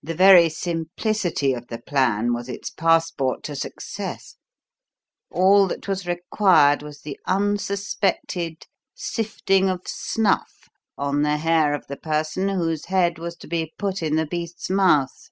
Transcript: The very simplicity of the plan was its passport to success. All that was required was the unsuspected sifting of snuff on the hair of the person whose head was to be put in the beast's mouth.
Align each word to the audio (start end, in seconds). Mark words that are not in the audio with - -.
The 0.00 0.14
very 0.14 0.48
simplicity 0.48 1.52
of 1.52 1.66
the 1.66 1.80
plan 1.80 2.32
was 2.32 2.48
its 2.48 2.70
passport 2.70 3.42
to 3.42 3.56
success. 3.56 4.36
All 5.28 5.66
that 5.66 5.88
was 5.88 6.06
required 6.06 6.84
was 6.84 7.00
the 7.00 7.18
unsuspected 7.26 8.68
sifting 8.94 9.68
of 9.68 9.80
snuff 9.88 10.68
on 10.96 11.22
the 11.22 11.38
hair 11.38 11.74
of 11.74 11.88
the 11.88 11.96
person 11.96 12.48
whose 12.50 12.84
head 12.84 13.18
was 13.18 13.34
to 13.38 13.48
be 13.48 13.74
put 13.76 14.04
in 14.04 14.14
the 14.14 14.26
beast's 14.26 14.70
mouth. 14.70 15.30